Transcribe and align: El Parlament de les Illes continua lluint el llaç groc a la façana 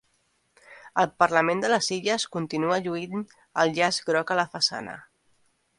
El 1.03 1.07
Parlament 1.23 1.61
de 1.65 1.69
les 1.73 1.89
Illes 1.97 2.27
continua 2.37 2.81
lluint 2.87 3.23
el 3.65 3.77
llaç 3.79 4.03
groc 4.13 4.33
a 4.37 4.41
la 4.45 4.49
façana 4.57 4.99